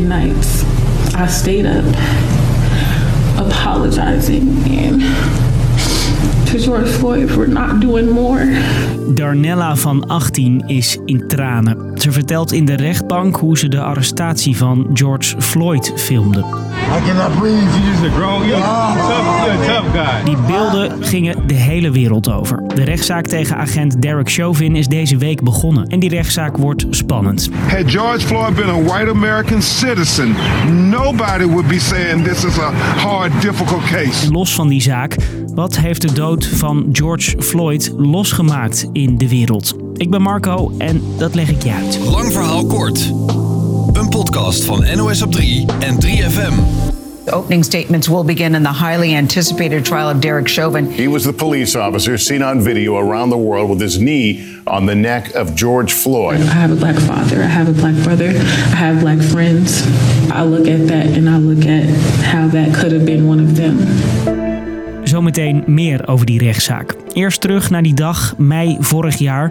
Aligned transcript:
nights. 0.00 0.64
I 1.14 1.26
stayed 1.26 1.66
up 1.66 1.84
apologizing 3.38 4.48
and 4.64 5.00
to 6.48 6.58
George 6.58 6.88
Floyd 6.88 7.30
for 7.30 7.46
not 7.46 7.80
doing 7.80 8.10
more. 8.10 8.44
Darnella 9.14 9.76
van 9.76 10.06
18 10.06 10.62
is 10.66 10.98
in 11.04 11.28
tranen. 11.28 11.90
Ze 11.94 12.12
vertelt 12.12 12.52
in 12.52 12.64
de 12.64 12.74
rechtbank 12.74 13.36
hoe 13.36 13.58
ze 13.58 13.68
de 13.68 13.80
arrestatie 13.80 14.56
van 14.56 14.90
George 14.92 15.40
Floyd 15.40 15.92
filmde. 15.96 16.44
Guy. 19.92 20.24
Die 20.24 20.36
beelden 20.46 21.04
gingen 21.04 21.46
de 21.46 21.54
hele 21.54 21.90
wereld 21.90 22.30
over. 22.30 22.62
De 22.74 22.84
rechtszaak 22.84 23.26
tegen 23.26 23.56
agent 23.56 24.02
Derek 24.02 24.30
Chauvin 24.30 24.76
is 24.76 24.86
deze 24.86 25.16
week 25.16 25.42
begonnen. 25.42 25.86
En 25.86 26.00
die 26.00 26.10
rechtszaak 26.10 26.56
wordt 26.56 26.86
spannend. 26.90 27.50
Had 27.66 27.90
George 27.90 28.26
Floyd 28.26 28.54
been 28.54 28.68
a 28.68 28.82
white 28.82 29.10
American 29.10 29.62
citizen, 29.62 30.34
nobody 30.90 31.44
would 31.44 31.68
be 31.68 31.78
saying 31.78 32.24
this 32.24 32.44
is 32.44 32.58
a 32.58 32.72
hard, 32.96 33.42
difficult 33.42 33.84
case. 33.84 34.30
Los 34.30 34.54
van 34.54 34.68
die 34.68 34.80
zaak, 34.80 35.16
wat 35.56 35.76
heeft 35.78 36.02
de 36.02 36.12
dood 36.12 36.46
van 36.46 36.88
George 36.92 37.42
Floyd 37.42 37.92
losgemaakt 37.96 38.88
in 38.92 39.18
de 39.18 39.28
wereld? 39.28 39.76
Ik 39.94 40.10
ben 40.10 40.22
Marco 40.22 40.72
en 40.78 41.02
dat 41.18 41.34
leg 41.34 41.50
ik 41.50 41.62
je 41.62 41.72
uit. 41.72 41.98
Lang 42.10 42.32
verhaal 42.32 42.66
kort. 42.66 43.12
Een 43.92 44.08
podcast 44.08 44.64
van 44.64 44.84
NOS 44.96 45.22
op 45.22 45.32
3 45.32 45.66
en 45.78 45.94
3FM. 45.94 46.54
The 47.24 47.32
opening 47.32 47.64
statements 47.64 48.08
will 48.08 48.24
begin 48.24 48.54
in 48.54 48.62
the 48.62 48.72
highly 48.72 49.16
anticipated 49.16 49.84
trial 49.84 50.14
of 50.14 50.20
Derek 50.20 50.48
Chauvin. 50.48 50.90
He 50.90 51.08
was 51.10 51.22
the 51.22 51.32
police 51.32 51.78
officer 51.78 52.18
seen 52.18 52.44
on 52.44 52.62
video 52.62 52.96
around 52.96 53.30
the 53.30 53.38
world 53.38 53.68
with 53.68 53.80
his 53.80 53.98
knee 53.98 54.44
on 54.64 54.86
the 54.86 54.94
neck 54.94 55.34
of 55.34 55.54
George 55.54 55.92
Floyd. 55.92 56.40
I 56.40 56.44
have 56.44 56.72
a 56.72 56.76
black 56.76 56.98
father, 56.98 57.42
I 57.42 57.48
have 57.48 57.68
a 57.68 57.80
black 57.80 58.02
brother, 58.02 58.28
I 58.72 58.76
have 58.76 59.00
black 59.00 59.22
friends. 59.22 59.82
I 60.30 60.44
look 60.44 60.68
at 60.68 60.86
that 60.86 61.06
and 61.16 61.28
I 61.28 61.38
look 61.38 61.66
at 61.66 61.84
how 62.22 62.48
that 62.48 62.74
could 62.74 62.92
have 62.92 63.04
been 63.04 63.28
one 63.28 63.40
of 63.40 63.54
them. 63.56 64.45
Zometeen 65.08 65.62
meer 65.66 66.08
over 66.08 66.26
die 66.26 66.38
rechtszaak. 66.38 66.94
Eerst 67.12 67.40
terug 67.40 67.70
naar 67.70 67.82
die 67.82 67.94
dag, 67.94 68.34
mei 68.36 68.76
vorig 68.80 69.18
jaar. 69.18 69.50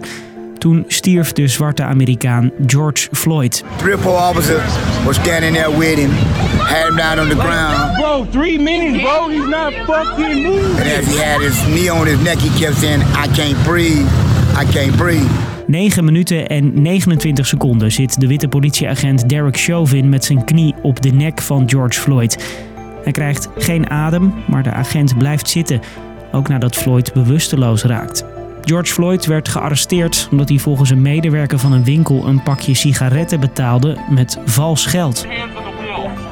Toen 0.58 0.84
stierf 0.86 1.32
de 1.32 1.48
zwarte 1.48 1.82
Amerikaan 1.82 2.50
George 2.66 3.08
Floyd. 3.12 3.64
Three 3.76 3.94
or 3.94 4.00
four 4.00 4.28
officers 4.30 4.72
were 5.04 5.14
standing 5.14 5.56
there 5.56 5.78
with 5.78 5.98
him, 5.98 6.10
had 6.58 6.88
him 6.88 6.96
down 6.96 7.18
on 7.18 7.28
the 7.28 7.44
ground. 7.46 7.96
Bro, 7.96 8.26
three 8.30 8.58
minutes, 8.58 9.02
bro. 9.02 9.28
He's 9.28 9.48
not 9.48 9.72
fucking 9.72 10.42
moving. 10.42 10.78
And 10.78 10.88
as 10.98 11.06
he 11.06 11.24
had 11.24 11.40
his 11.40 11.66
knee 11.66 11.90
on 11.90 12.06
his 12.06 12.22
neck, 12.22 12.38
he 12.38 12.60
kept 12.60 12.76
saying, 12.76 13.00
I 13.00 13.28
can't 13.34 13.64
breathe, 13.64 14.06
I 14.60 14.72
can't 14.72 14.96
breathe. 14.96 15.30
9 15.66 16.04
minuten 16.04 16.46
en 16.46 16.82
29 16.82 17.46
seconden 17.46 17.92
zit 17.92 18.20
de 18.20 18.26
witte 18.26 18.48
politieagent 18.48 19.28
Derek 19.28 19.58
Chauvin 19.58 20.08
met 20.08 20.24
zijn 20.24 20.44
knie 20.44 20.74
op 20.82 21.02
de 21.02 21.10
nek 21.10 21.42
van 21.42 21.68
George 21.70 22.00
Floyd. 22.00 22.36
Hij 23.06 23.14
krijgt 23.14 23.48
geen 23.58 23.90
adem, 23.90 24.34
maar 24.46 24.62
de 24.62 24.72
agent 24.72 25.18
blijft 25.18 25.48
zitten, 25.48 25.80
ook 26.32 26.48
nadat 26.48 26.76
Floyd 26.76 27.12
bewusteloos 27.12 27.82
raakt. 27.82 28.24
George 28.64 28.92
Floyd 28.92 29.26
werd 29.26 29.48
gearresteerd 29.48 30.28
omdat 30.30 30.48
hij 30.48 30.58
volgens 30.58 30.90
een 30.90 31.02
medewerker 31.02 31.58
van 31.58 31.72
een 31.72 31.84
winkel 31.84 32.26
een 32.26 32.42
pakje 32.42 32.74
sigaretten 32.74 33.40
betaalde 33.40 33.96
met 34.10 34.38
vals 34.44 34.86
geld. 34.86 35.26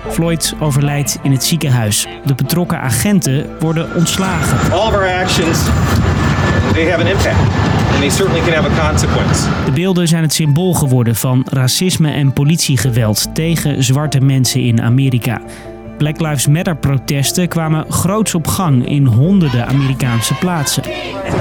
Floyd 0.08 0.54
overlijdt 0.60 1.18
in 1.22 1.32
het 1.32 1.44
ziekenhuis. 1.44 2.06
De 2.24 2.34
betrokken 2.34 2.80
agenten 2.80 3.46
worden 3.60 3.94
ontslagen. 3.94 4.72
all 4.72 4.86
of 4.88 4.94
our 4.94 5.22
actions 5.22 5.58
they 6.72 6.90
have 6.90 7.00
an 7.00 7.06
impact 7.06 7.38
and 7.90 7.98
they 7.98 8.10
certainly 8.10 8.50
can 8.50 8.62
have 8.62 8.80
a 8.80 8.88
consequence 8.88 9.48
De 9.64 9.72
beelden 9.72 10.08
zijn 10.08 10.22
het 10.22 10.34
symbool 10.34 10.72
geworden 10.72 11.16
van 11.16 11.46
racisme 11.50 12.10
en 12.10 12.32
politiegeweld 12.32 13.34
tegen 13.34 13.84
zwarte 13.84 14.20
mensen 14.20 14.60
in 14.60 14.82
Amerika. 14.82 15.40
Black 16.04 16.20
Lives 16.20 16.46
Matter 16.46 16.76
protesten 16.76 17.48
kwamen 17.48 17.84
groots 17.88 18.34
op 18.34 18.46
gang 18.46 18.88
in 18.88 19.06
honderden 19.06 19.66
Amerikaanse 19.66 20.34
plaatsen. 20.34 20.82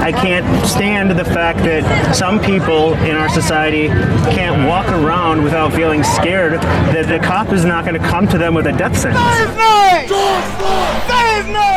I 0.08 0.12
can't 0.12 0.66
stand 0.66 1.16
the 1.16 1.24
fact 1.24 1.64
that 1.64 2.16
some 2.16 2.38
people 2.38 3.08
in 3.08 3.16
our 3.16 3.30
society 3.30 3.90
can't 4.34 4.66
walk 4.66 4.88
around 4.88 5.42
without 5.42 5.72
feeling 5.72 6.04
scared 6.04 6.60
that 6.92 7.06
the 7.06 7.18
cop 7.20 7.52
is 7.52 7.62
not 7.62 7.84
going 7.84 8.02
to 8.02 8.08
come 8.08 8.26
to 8.26 8.38
them 8.38 8.54
with 8.54 8.66
a 8.66 8.76
death 8.76 8.98
sentence. 8.98 9.52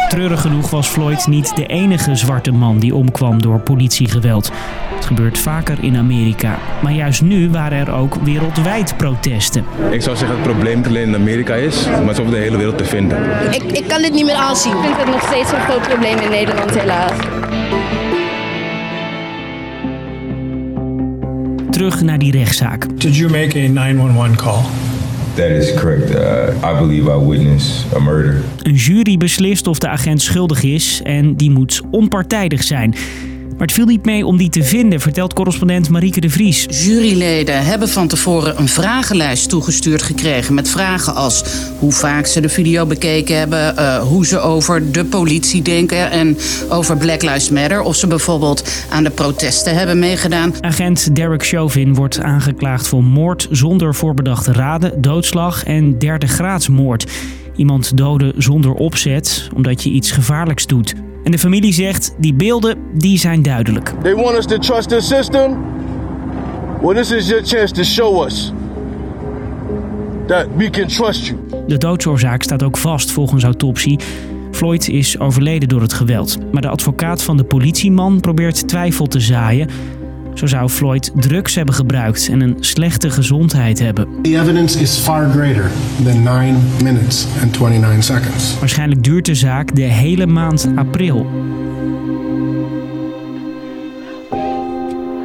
Treurig 0.07 0.41
genoeg 0.41 0.69
was 0.69 0.88
Floyd 0.88 1.28
niet 1.28 1.56
de 1.56 1.66
enige 1.66 2.16
zwarte 2.16 2.51
man 2.51 2.79
die 2.79 2.95
omkwam 2.95 3.41
door 3.41 3.59
politiegeweld. 3.59 4.51
Het 4.95 5.06
gebeurt 5.06 5.38
vaker 5.38 5.78
in 5.84 5.97
Amerika. 5.97 6.57
Maar 6.84 6.91
juist 6.91 7.22
nu 7.22 7.50
waren 7.50 7.78
er 7.78 7.94
ook 7.94 8.16
wereldwijd 8.16 8.97
protesten. 8.97 9.63
Ik 9.91 10.01
zou 10.01 10.17
zeggen 10.17 10.38
dat 10.38 10.45
het 10.45 10.56
probleem 10.56 10.78
niet 10.78 10.88
alleen 10.88 11.07
in 11.07 11.16
Amerika 11.16 11.53
is, 11.53 11.85
maar 11.85 12.00
het 12.00 12.09
is 12.09 12.19
over 12.19 12.31
de 12.34 12.40
hele 12.40 12.57
wereld 12.57 12.76
te 12.77 12.85
vinden. 12.85 13.17
Ik, 13.51 13.63
ik 13.63 13.88
kan 13.88 14.01
dit 14.01 14.13
niet 14.13 14.25
meer 14.25 14.35
aanzien. 14.35 14.71
Ik 14.71 14.83
vind 14.83 14.97
het 14.97 15.07
nog 15.07 15.21
steeds 15.27 15.51
een 15.51 15.61
groot 15.61 15.81
probleem 15.81 16.17
in 16.19 16.29
Nederland, 16.29 16.79
helaas. 16.79 17.11
Terug 21.71 22.01
naar 22.01 22.19
die 22.19 22.31
rechtszaak. 22.31 22.99
Did 22.99 23.16
you 23.16 23.31
make 23.31 23.59
a 23.59 23.67
911 23.67 24.35
call? 24.35 24.61
That 25.33 25.49
is 25.49 25.73
correct. 25.73 26.09
Uh, 26.09 26.71
I 26.71 26.79
believe 26.79 27.09
I 27.09 27.27
witnessed 27.27 27.95
a 27.95 27.99
murder. 27.99 28.41
Een 28.61 28.73
jury 28.73 29.17
beslist 29.17 29.67
of 29.67 29.79
de 29.79 29.87
agent 29.87 30.21
schuldig 30.21 30.63
is 30.63 31.01
en 31.03 31.35
die 31.35 31.51
moet 31.51 31.81
onpartijdig 31.91 32.63
zijn. 32.63 32.95
Maar 33.57 33.68
het 33.68 33.75
viel 33.75 33.85
niet 33.85 34.06
mee 34.06 34.25
om 34.25 34.38
die 34.38 34.50
te 34.50 34.63
vinden, 34.63 35.00
vertelt 35.00 35.34
correspondent 35.34 35.90
Marieke 35.90 36.19
de 36.19 36.29
Vries. 36.29 36.66
Juryleden 36.69 37.66
hebben 37.66 37.90
van 37.90 38.07
tevoren 38.07 38.59
een 38.59 38.68
vragenlijst 38.68 39.50
toegestuurd 39.50 40.01
gekregen 40.01 40.53
met 40.53 40.69
vragen 40.69 41.16
als 41.16 41.44
hoe 41.79 41.91
vaak 41.91 42.25
ze 42.25 42.41
de 42.41 42.50
video 42.50 42.85
bekeken 42.85 43.38
hebben, 43.38 43.78
eh, 43.78 44.00
hoe 44.00 44.25
ze 44.25 44.40
over 44.40 44.91
de 44.91 45.06
politie 45.06 45.62
denken 45.62 46.12
en 46.12 46.38
over 46.69 46.97
Black 46.97 47.22
Lives 47.22 47.50
Matter, 47.50 47.81
of 47.81 47.96
ze 47.96 48.07
bijvoorbeeld 48.07 48.69
aan 48.90 49.03
de 49.03 49.09
protesten 49.09 49.75
hebben 49.75 50.00
meegedaan. 50.00 50.53
Agent 50.62 51.16
Derek 51.16 51.46
Chauvin 51.46 51.96
wordt 51.96 52.22
aangeklaagd 52.22 52.88
voor 52.88 53.03
moord 53.03 53.47
zonder 53.51 53.96
voorbedachte 53.96 54.51
raden, 54.51 55.01
doodslag 55.01 55.63
en 55.63 55.97
derde 56.00 56.28
graadsmoord. 56.28 57.12
Iemand 57.56 57.97
doden 57.97 58.34
zonder 58.38 58.73
opzet 58.73 59.50
omdat 59.56 59.84
je 59.84 59.90
iets 59.90 60.12
gevaarlijks 60.12 60.66
doet. 60.66 60.96
En 61.27 61.33
de 61.33 61.39
familie 61.39 61.73
zegt, 61.73 62.15
die 62.17 62.33
beelden 62.33 62.77
die 62.93 63.17
zijn 63.17 63.41
duidelijk. 63.41 63.93
They 64.01 64.15
want 64.15 64.38
us 64.38 64.45
to 64.45 64.57
trust 64.57 64.89
the 64.89 64.99
system. 65.01 65.57
Well, 66.81 66.95
this 66.95 67.11
is 67.11 67.27
your 67.27 67.45
chance 67.45 67.73
to 67.73 67.83
show 67.83 68.25
us 68.25 68.53
that 70.27 70.47
we 70.55 70.69
can 70.69 70.87
trust 70.87 71.25
you. 71.25 71.39
De 71.67 71.77
doodsoorzaak 71.77 72.43
staat 72.43 72.63
ook 72.63 72.77
vast 72.77 73.11
volgens 73.11 73.43
autopsie. 73.43 73.99
Floyd 74.51 74.89
is 74.89 75.19
overleden 75.19 75.69
door 75.69 75.81
het 75.81 75.93
geweld. 75.93 76.37
Maar 76.51 76.61
de 76.61 76.69
advocaat 76.69 77.23
van 77.23 77.37
de 77.37 77.43
politieman 77.43 78.19
probeert 78.19 78.67
twijfel 78.67 79.05
te 79.05 79.19
zaaien. 79.19 79.69
Zo 80.37 80.45
zou 80.45 80.69
Floyd 80.69 81.11
drugs 81.15 81.55
hebben 81.55 81.75
gebruikt 81.75 82.29
en 82.29 82.41
een 82.41 82.55
slechte 82.59 83.09
gezondheid 83.09 83.79
hebben. 83.79 84.21
The 84.21 84.39
evidence 84.39 84.79
is 84.79 84.97
far 84.97 85.29
greater 85.29 85.71
than 86.03 86.23
9 86.23 86.61
minutes 86.83 87.25
and 87.41 87.59
29 87.59 88.03
seconds. 88.03 88.59
Waarschijnlijk 88.59 89.03
duurt 89.03 89.25
de 89.25 89.35
zaak 89.35 89.75
de 89.75 89.81
hele 89.81 90.25
maand 90.25 90.69
april. 90.75 91.25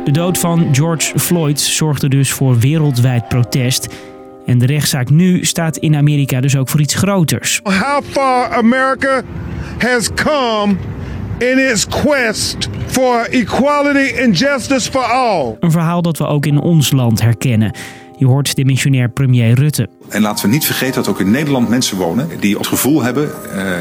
De 0.05 0.11
dood 0.11 0.39
van 0.39 0.69
George 0.73 1.19
Floyd 1.19 1.61
zorgde 1.61 2.09
dus 2.09 2.33
voor 2.33 2.59
wereldwijd 2.59 3.29
protest. 3.29 3.89
En 4.47 4.59
de 4.59 4.67
rechtszaak 4.67 5.11
nu 5.11 5.45
staat 5.45 5.77
in 5.77 5.97
Amerika 5.97 6.41
dus 6.41 6.57
ook 6.57 6.69
voor 6.69 6.81
iets 6.81 6.95
groters. 6.95 7.61
How 7.63 8.03
far 8.11 8.53
America 8.53 9.23
has 9.79 10.09
come 10.15 10.77
in 11.39 11.71
its 11.71 11.87
quest 11.87 12.69
for 12.93 13.27
equality 13.31 14.23
and 14.23 14.39
justice 14.39 14.91
for 14.91 15.03
all. 15.03 15.57
Een 15.61 15.71
verhaal 15.71 16.03
dat 16.03 16.19
we 16.19 16.27
ook 16.27 16.47
in 16.47 16.61
ons 16.61 16.91
land 16.91 17.21
herkennen. 17.21 17.75
Je 18.19 18.27
hoort 18.27 18.57
de 18.57 18.65
missionair 18.65 19.09
premier 19.09 19.55
Rutte. 19.55 19.89
En 20.09 20.23
laten 20.23 20.45
we 20.47 20.53
niet 20.53 20.65
vergeten 20.65 20.95
dat 20.95 21.09
ook 21.09 21.21
in 21.21 21.31
Nederland 21.31 21.69
mensen 21.69 21.97
wonen 21.97 22.29
die 22.41 22.57
het 22.57 22.67
gevoel 22.67 23.03
hebben 23.03 23.31
eh, 23.55 23.73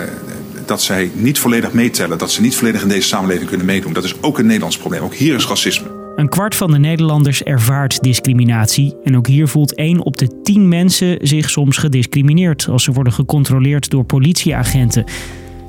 dat 0.65 0.81
zij 0.81 1.11
niet 1.13 1.39
volledig 1.39 1.73
meetellen, 1.73 2.17
dat 2.17 2.31
ze 2.31 2.41
niet 2.41 2.55
volledig 2.55 2.81
in 2.81 2.87
deze 2.87 3.07
samenleving 3.07 3.47
kunnen 3.47 3.65
meedoen. 3.65 3.93
Dat 3.93 4.03
is 4.03 4.21
ook 4.21 4.39
een 4.39 4.45
Nederlands 4.45 4.77
probleem. 4.77 5.03
Ook 5.03 5.13
hier 5.13 5.35
is 5.35 5.47
racisme. 5.47 5.87
Een 6.15 6.29
kwart 6.29 6.55
van 6.55 6.71
de 6.71 6.79
Nederlanders 6.79 7.43
ervaart 7.43 8.01
discriminatie. 8.01 8.95
En 9.03 9.17
ook 9.17 9.27
hier 9.27 9.47
voelt 9.47 9.75
1 9.75 10.05
op 10.05 10.17
de 10.17 10.41
10 10.43 10.67
mensen 10.67 11.17
zich 11.21 11.49
soms 11.49 11.77
gediscrimineerd 11.77 12.67
als 12.69 12.83
ze 12.83 12.91
worden 12.91 13.13
gecontroleerd 13.13 13.89
door 13.89 14.03
politieagenten. 14.03 15.05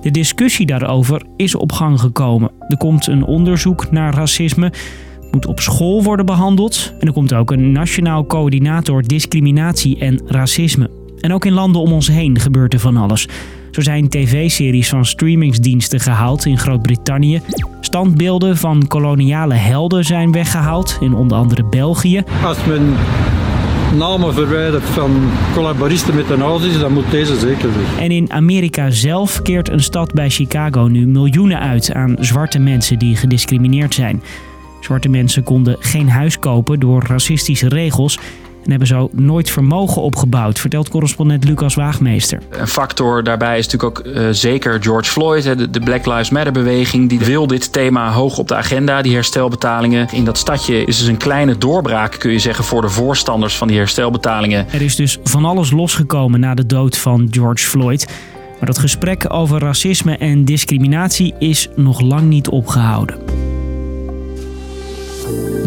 De 0.03 0.11
discussie 0.11 0.67
daarover 0.67 1.23
is 1.37 1.55
op 1.55 1.73
gang 1.73 2.01
gekomen. 2.01 2.51
Er 2.69 2.77
komt 2.77 3.07
een 3.07 3.25
onderzoek 3.25 3.91
naar 3.91 4.15
racisme. 4.15 4.73
Moet 5.31 5.47
op 5.47 5.61
school 5.61 6.03
worden 6.03 6.27
behandeld. 6.27 6.95
En 7.01 7.07
er 7.07 7.13
komt 7.13 7.35
ook 7.35 7.51
een 7.51 7.73
nationaal 7.73 8.27
coördinator 8.27 9.03
discriminatie 9.03 9.99
en 9.99 10.23
racisme. 10.27 10.91
En 11.21 11.33
ook 11.33 11.45
in 11.45 11.53
landen 11.53 11.81
om 11.81 11.93
ons 11.93 12.09
heen 12.09 12.41
gebeurt 12.41 12.73
er 12.73 12.81
van 12.81 12.97
alles. 12.97 13.29
Zo 13.71 13.81
zijn 13.81 14.09
tv-series 14.09 14.89
van 14.89 15.05
streamingsdiensten 15.05 16.01
gehaald 16.01 16.45
in 16.45 16.59
Groot-Brittannië. 16.59 17.41
Standbeelden 17.81 18.57
van 18.57 18.87
koloniale 18.87 19.55
helden 19.55 20.05
zijn 20.05 20.33
weggehaald 20.33 20.97
in 21.01 21.15
onder 21.15 21.39
andere 21.39 21.65
België. 21.65 22.23
Als 22.45 22.65
men 22.65 22.95
namen 23.93 24.35
verwijderd 24.35 24.85
van 24.85 25.31
collaboristen 25.55 26.15
met 26.15 26.29
de 26.29 26.37
nazi's, 26.37 26.79
dan 26.79 26.93
moet 26.93 27.11
deze 27.11 27.39
zeker 27.39 27.69
weg. 27.69 27.99
En 27.99 28.11
in 28.11 28.33
Amerika 28.33 28.91
zelf 28.91 29.43
keert 29.43 29.69
een 29.69 29.83
stad 29.83 30.13
bij 30.13 30.31
Chicago 30.31 30.87
nu 30.87 31.07
miljoenen 31.07 31.59
uit 31.59 31.93
aan 31.93 32.17
zwarte 32.21 32.59
mensen 32.59 32.99
die 32.99 33.17
gediscrimineerd 33.17 33.95
zijn. 33.95 34.23
Zwarte 34.81 35.09
mensen 35.09 35.43
konden 35.43 35.77
geen 35.81 36.09
huis 36.09 36.39
kopen 36.39 36.81
door 36.81 37.05
racistische 37.07 37.69
regels 37.69 38.19
en 38.65 38.71
hebben 38.71 38.89
zo 38.89 39.09
nooit 39.13 39.51
vermogen 39.51 40.03
opgebouwd, 40.03 40.59
vertelt 40.59 40.89
correspondent 40.89 41.45
Lucas 41.45 41.75
Waagmeester. 41.75 42.39
Een 42.51 42.69
factor 42.69 43.25
daarbij 43.25 43.59
is 43.59 43.69
natuurlijk 43.69 43.99
ook 43.99 44.15
uh, 44.17 44.29
zeker 44.31 44.83
George 44.83 45.11
Floyd, 45.11 45.43
de, 45.43 45.71
de, 45.71 45.81
Black 45.81 46.07
Lives 46.07 46.31
Matter 46.31 46.53
beweging. 46.53 47.09
Die 47.09 47.19
wil 47.19 47.47
dit 47.47 47.73
thema 47.73 48.13
hoog 48.13 48.39
op 48.39 48.49
de 48.49 48.55
agenda, 48.55 49.03
die 49.03 49.15
herstelbetalingen. 49.15 50.09
In 50.13 50.25
dat 50.25 50.39
stadje 50.39 50.85
is 50.85 50.99
dus 50.99 51.07
een 51.07 51.17
kleine 51.17 51.59
doorbraak, 51.59 52.19
kun 52.19 52.33
je 52.33 52.39
zeggen, 52.39 52.65
voor 52.65 52.81
de 52.81 52.89
voorstanders 52.89 53.57
van 53.57 53.69
die 53.69 53.77
herstelbetalingen. 53.77 54.67
Er 54.73 54.83
is 54.83 54.97
dus 54.97 55.19
van 55.25 55.45
alles 55.45 55.71
losgekomen 55.71 56.41
na 56.41 56.55
de 56.55 56.67
dood 56.67 56.99
van 56.99 57.29
George 57.31 57.67
Floyd. 57.67 58.07
Maar 58.59 58.67
dat 58.67 58.79
gesprek 58.79 59.33
over 59.33 59.61
racisme 59.61 60.17
en 60.17 60.45
discriminatie 60.45 61.35
is 61.39 61.69
nog 61.77 62.01
lang 62.01 62.29
niet 62.29 62.49
opgehouden. 62.49 63.52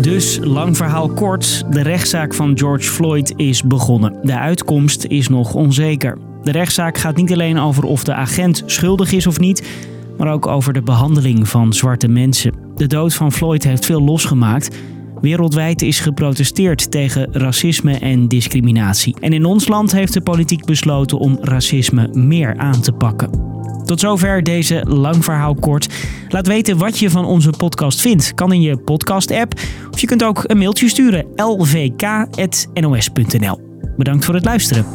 Dus, 0.06 0.40
lang 0.42 0.78
verhaal 0.78 1.10
kort, 1.10 1.64
de 1.70 1.82
rechtszaak 1.82 2.34
van 2.34 2.58
George 2.58 2.90
Floyd 2.90 3.34
is 3.36 3.64
begonnen. 3.64 4.18
De 4.22 4.38
uitkomst 4.38 5.06
is 5.06 5.28
nog 5.28 5.54
onzeker. 5.54 6.18
De 6.44 6.52
rechtszaak 6.52 6.98
gaat 6.98 7.16
niet 7.16 7.32
alleen 7.32 7.60
over 7.60 7.84
of 7.84 8.04
de 8.04 8.14
agent 8.14 8.64
schuldig 8.66 9.12
is 9.12 9.28
of 9.28 9.40
niet, 9.40 9.68
maar 10.18 10.32
ook 10.32 10.48
over 10.48 10.74
de 10.74 10.82
behandeling 10.82 11.48
van 11.48 11.74
zwarte 11.74 12.08
mensen. 12.08 12.54
De 12.76 12.88
dood 12.88 13.14
van 13.14 13.32
Floyd 13.32 13.64
heeft 13.64 13.86
veel 13.86 14.02
losgemaakt. 14.02 14.78
Wereldwijd 15.22 15.82
is 15.82 16.00
geprotesteerd 16.00 16.92
tegen 16.92 17.28
racisme 17.32 17.94
en 17.94 18.28
discriminatie. 18.28 19.16
En 19.20 19.34
in 19.34 19.46
ons 19.46 19.68
land 19.68 19.92
heeft 19.92 20.14
de 20.14 20.22
politiek 20.22 20.66
besloten 20.66 21.18
om 21.18 21.38
racisme 21.42 22.10
meer 22.14 22.58
aan 22.58 22.82
te 22.82 22.92
pakken. 22.92 23.55
Tot 23.86 24.00
zover 24.00 24.44
deze 24.44 24.84
lang 24.88 25.24
verhaal 25.24 25.56
kort. 25.56 25.94
Laat 26.30 26.48
weten 26.48 26.78
wat 26.78 27.00
je 27.00 27.10
van 27.10 27.26
onze 27.26 27.50
podcast 27.50 28.02
vindt. 28.02 28.34
Kan 28.34 28.52
in 28.54 28.62
je 28.62 28.78
podcast-app. 28.78 29.54
Of 29.92 30.00
je 30.00 30.08
kunt 30.08 30.24
ook 30.24 30.44
een 30.44 30.58
mailtje 30.58 30.90
sturen. 30.90 31.26
lvk.nos.nl 31.36 32.54
Bedankt 33.98 34.26
voor 34.26 34.34
het 34.34 34.46
luisteren. 34.46 34.86